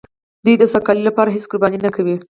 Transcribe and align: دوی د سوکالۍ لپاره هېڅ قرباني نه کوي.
دوی 0.45 0.55
د 0.57 0.63
سوکالۍ 0.73 1.01
لپاره 1.05 1.33
هېڅ 1.35 1.43
قرباني 1.51 1.79
نه 1.85 1.89
کوي. 1.95 2.15